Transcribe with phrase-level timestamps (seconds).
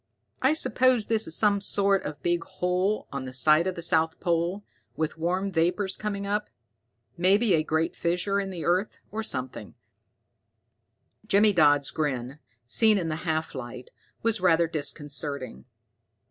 [0.41, 4.19] "I suppose this is some sort of big hole on the site of the south
[4.19, 4.63] pole,
[4.95, 6.49] with warm vapors coming up.
[7.17, 9.75] Maybe a great fissure in the earth, or something."
[11.27, 13.91] Jimmy Dodd's grin, seen in the half light,
[14.23, 15.65] was rather disconcerting.